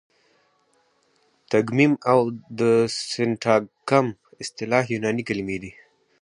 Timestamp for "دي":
5.63-5.71